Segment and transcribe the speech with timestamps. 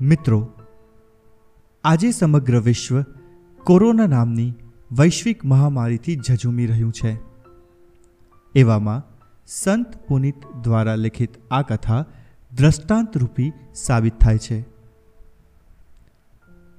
[0.00, 0.52] મિત્રો,
[1.84, 3.02] આજે સમગ્ર વિશ્વ
[3.64, 4.54] કોરોના નામની
[4.92, 7.16] વૈશ્વિક મહામારીથી ઝઝૂમી રહ્યું છે.
[8.54, 9.02] એવામાં
[9.46, 12.04] સંત પુનિત દ્વારા લિખિત આ કથા
[12.54, 14.60] દ્રષ્ટાંતરૂપી સાબિત થાય છે.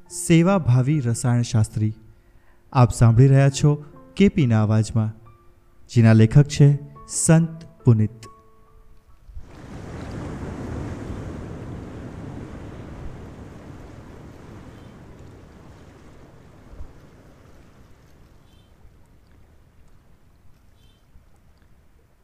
[0.10, 1.94] સેવાભાવી રસાયણશાસ્ત્રી,
[2.74, 5.14] આપ સાંભળી રહ્યા છો કેપીના અવાજમાં.
[5.90, 8.37] જેના લેખક છે સંત પુનિત.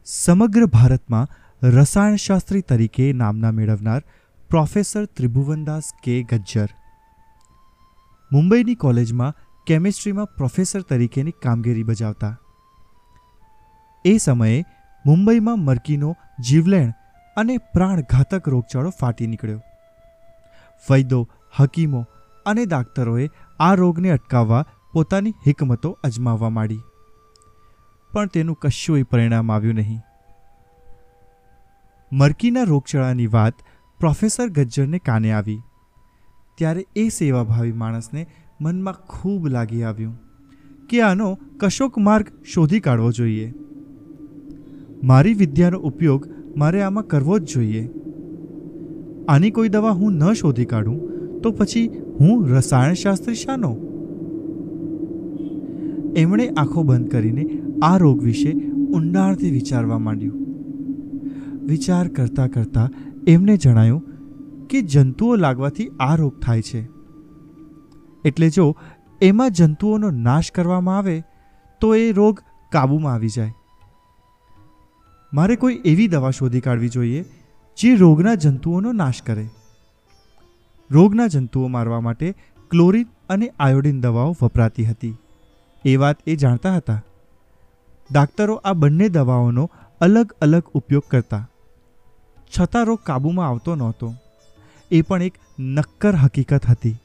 [0.06, 1.28] સમગ્ર ભારતમાં
[1.62, 4.02] રસાયણશાસ્ત્રી તરીકે નામના મેળવનાર
[4.50, 6.68] પ્રોફેસર ત્રિભુવનદાસ કે ગજ્જર.
[8.32, 9.34] મુંબઈની કોલેજમાં
[9.66, 12.40] કેમિસ્ટ્રીમાં પ્રોફેસર તરીકેની કામગીરી બજાવતા.
[14.04, 14.64] એ સમયે
[15.06, 16.16] મુંબઈમાં મરકીનો
[16.48, 16.92] જીવલેણ
[17.36, 19.60] અને પ્રાણઘાતક રોગચાળો ફાટી નીકળ્યો.
[20.90, 21.28] વૈદો
[21.60, 22.06] હકીમો
[22.46, 23.30] અને ડાક્ટરોએ
[23.60, 26.80] આ રોગને અટકાવવા પોતાની હિકમતો અજમાવવા માંડી.
[28.14, 29.98] પણ તેનું કશુંય પરિણામ આવ્યું નહીં.
[32.12, 33.54] મરકીના રોગચાળાની વાત
[34.00, 35.60] પ્રોફેસર ગજ્જરને કાને આવી.
[36.58, 38.26] ત્યારે એ સેવાભાવી માણસને
[38.60, 40.14] મનમાં ખૂબ લાગી આવ્યું
[40.88, 43.54] કે આનો કશોક માર્ગ શોધી કાઢવો જોઈએ.
[45.02, 47.88] મારી વિદ્યાનો ઉપયોગ મારે આમાં કરવો જ જોઈએ.
[49.28, 51.00] આની કોઈ દવા હું ન શોધી કાઢું
[51.40, 51.88] તો પછી
[52.20, 53.76] હું રસાયણશાસ્ત્રી શાનો?
[56.16, 57.42] એમણે આંખો બંધ કરીને
[57.84, 58.52] આ રોગ વિશે
[58.94, 60.40] ઊંડાણથી વિચારવા માંડ્યું.
[61.66, 62.90] વિચાર કરતાં કરતાં
[63.26, 64.02] એમને જણાયું
[64.70, 66.88] કે જંતુઓ લાગવાથી આ રોગ થાય છે.
[68.24, 68.76] એટલે જો
[69.22, 71.22] એમાં જંતુઓનો નાશ કરવામાં આવે,
[71.80, 72.40] તો એ રોગ
[72.72, 73.52] કાબૂમાં આવી જાય.
[75.34, 77.24] મારે કોઈ એવી દવા શોધી કાઢવી જોઈએ,
[77.76, 79.46] જે રોગના જંતુઓનો નાશ કરે.
[80.90, 82.34] રોગના જંતુઓ મારવા માટે
[82.70, 85.16] ક્લોરિન અને આયોડિન દવાઓ વપરાતી હતી.
[85.84, 87.04] એ વાત એ જાણતા હતા.
[88.12, 89.70] ડાક્ટરો આ બંને દવાઓનો
[90.00, 91.48] અલગ અલગ ઉપયોગ કરતા.
[92.60, 94.14] છતાં રોગ કાબૂમાં આવતો નહોતો.
[94.90, 96.96] એ પણ એક નક્કર હકીકત હતી.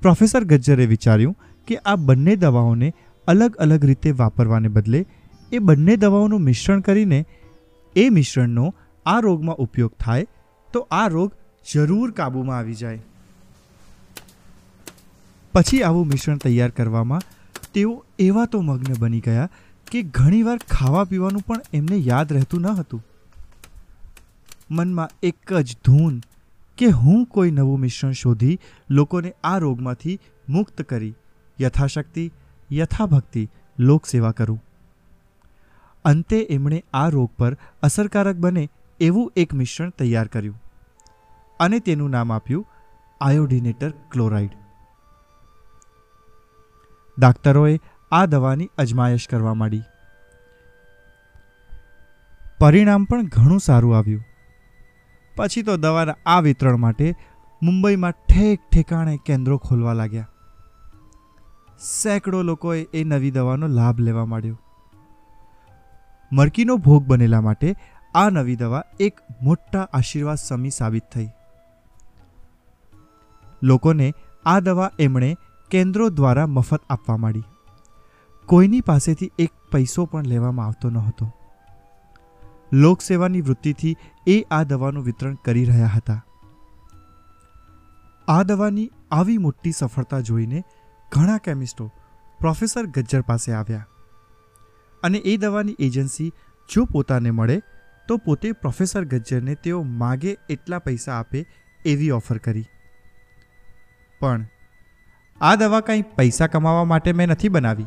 [0.00, 1.36] પ્રોફેસર ગજ્જરે વિચાર્યું
[1.66, 2.94] કે આ બંને દવાઓને
[3.26, 5.06] અલગ અલગ રીતે વાપરવાને બદલે
[5.52, 7.26] એ બંને દવાઓનું મિશ્રણ કરીને
[7.96, 8.74] એ મિશ્રણનો
[9.06, 10.26] આ રોગમાં ઉપયોગ થાય
[10.72, 11.32] તો આ રોગ
[11.72, 13.02] જરૂર કાબૂમાં આવી જાય.
[15.54, 17.20] પછી આવું મિશ્રણ તૈયાર કરવામાં
[17.74, 19.48] તેઓ એવા તો મગ્ન બની ગયા
[19.90, 23.04] કે ઘણીવાર ખાવા પીવાનું પણ એમને યાદ રહેતું ન હતું.
[24.70, 26.20] મનમાં એક જ ધૂન
[26.78, 28.58] કે હું કોઈ નવું મિશ્રણ શોધી
[28.90, 31.14] લોકોને આ રોગમાંથી મુક્ત કરી,
[31.60, 32.32] યથાશક્તિ,
[32.72, 33.48] યથાભક્તિ
[33.78, 34.64] લોકસેવા કરું.
[36.04, 38.68] અંતે એમણે આ રોગ પર અસરકારક બને
[39.00, 40.62] એવું એક મિશ્રણ તૈયાર કર્યું
[41.60, 42.66] અને તેનું નામ આપ્યું
[43.20, 44.50] આયોડિનેટર ક્લોરાઇડ.
[47.18, 49.82] ડાક્ટરોએ આ દવાની અજમાયશ કરવા માંડી.
[52.60, 54.24] પરિણામ પણ ઘણું સારું આવ્યું.
[55.36, 57.14] પછી તો દવાના આ વિતરણ માટે
[57.62, 60.28] મુંબઈમાં ઠેક ઠેકાણે કેન્દ્રો ખોલવા લાગ્યા.
[62.02, 64.60] સેંકડો લોકોએ એ નવી દવાનો લાભ લેવા માંડ્યો.
[66.32, 67.76] મરકીનો ભોગ બનેલા માટે
[68.14, 71.28] આ નવી દવા એક મોટા આશીર્વાદ સમી સાબિત થઈ.
[73.62, 74.14] લોકોને
[74.46, 75.36] આ દવા એમણે
[75.70, 77.42] કેન્દ્રો દ્વારા મફત આપવા માંડી.
[78.50, 81.32] કોઈની પાસેથી એક પૈસો પણ લેવામાં આવતો ન હતો
[82.72, 83.96] લોકસેવાની વૃત્તિથી
[84.26, 86.24] એ આ દવાનું વિતરણ કરી રહ્યા હતા.
[88.28, 90.64] આ દવાની આવી મોટી સફળતા જોઈને
[91.12, 91.92] ઘણા કેમિસ્ટો
[92.40, 93.86] પ્રોફેસર ગજ્જર પાસે આવ્યા.
[95.02, 96.32] અને એ દવાની એજન્સી
[96.74, 97.62] જો પોતાને મળે,
[98.08, 101.46] તો પોતે પ્રોફેસર ગજ્જરને તેઓ માગે એટલા પૈસા આપે
[101.84, 102.66] એવી ઓફર કરી.
[104.20, 104.46] પણ
[105.40, 107.86] આ દવા કંઈ પૈસા કમાવા માટે મેં નથી બનાવી.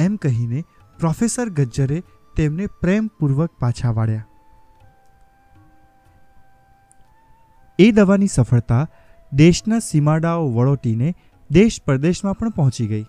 [0.00, 0.64] એમ કહીને
[0.98, 2.02] પ્રોફેસર ગજ્જરે
[2.36, 4.26] તેમને પ્રેમપૂર્વક પાછા વાળ્યા.
[7.78, 8.88] એ દવાની સફળતા
[9.32, 11.14] દેશના સીમાડાઓ વળોટીને
[11.50, 13.04] દેશ પરદેશમાં પણ પહોંચી ગઈ.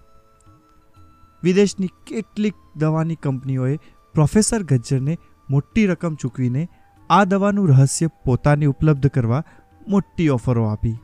[1.44, 3.78] વિદેશની કેટલીક દવાની કંપનીઓએ
[4.14, 5.18] પ્રોફેસર ગજ્જરને
[5.50, 6.68] મોટી રકમ ચૂકવીને
[7.10, 9.44] આ દવાનું રહસ્ય પોતાને ઉપલબ્ધ કરવા
[9.88, 10.96] મોટી ઓફરો આપી.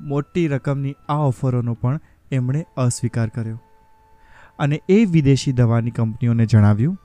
[0.00, 2.00] મોટી રકમની આ ઓફરોનો પણ
[2.30, 3.60] એમણે અસ્વીકાર કર્યો.
[4.58, 6.98] અને એ વિદેશી દવાની કંપનીઓને જણાવ્યું,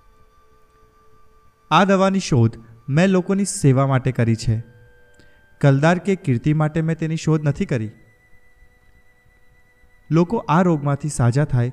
[1.71, 2.57] આ દવાની શોધ
[2.89, 4.63] મેં લોકોની સેવા માટે કરી છે.
[5.61, 7.91] કલદાર કે કીર્તિ માટે મેં તેની શોધ નથી કરી.
[10.11, 11.71] લોકો આ રોગમાંથી સાજા થાય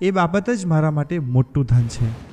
[0.00, 2.29] એ બાબત જ મારા માટે મોટું ધન છે.